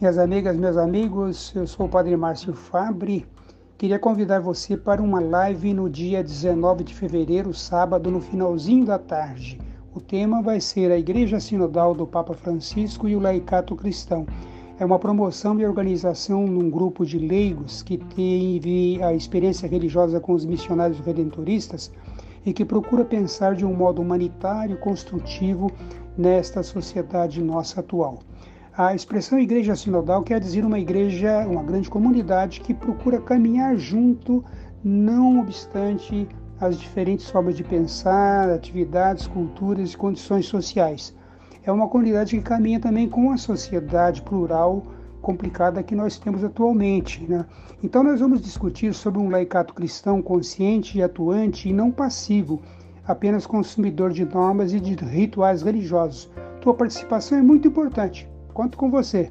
[0.00, 3.26] Minhas amigas, meus amigos, eu sou o Padre Márcio Fabre.
[3.76, 8.96] Queria convidar você para uma live no dia 19 de fevereiro, sábado, no finalzinho da
[8.96, 9.60] tarde.
[9.92, 14.24] O tema vai ser a Igreja Sinodal do Papa Francisco e o Laicato Cristão.
[14.78, 20.32] É uma promoção e organização num grupo de leigos que teve a experiência religiosa com
[20.32, 21.90] os missionários redentoristas
[22.46, 25.72] e que procura pensar de um modo humanitário construtivo
[26.16, 28.20] nesta sociedade nossa atual.
[28.78, 34.44] A expressão igreja sinodal quer dizer uma igreja, uma grande comunidade que procura caminhar junto,
[34.84, 36.28] não obstante
[36.60, 41.12] as diferentes formas de pensar, atividades, culturas e condições sociais.
[41.64, 44.84] É uma comunidade que caminha também com a sociedade plural
[45.20, 47.26] complicada que nós temos atualmente.
[47.28, 47.44] Né?
[47.82, 52.62] Então, nós vamos discutir sobre um laicato cristão consciente e atuante e não passivo,
[53.04, 56.30] apenas consumidor de normas e de rituais religiosos.
[56.60, 58.28] Tua participação é muito importante.
[58.58, 59.30] Conto com você.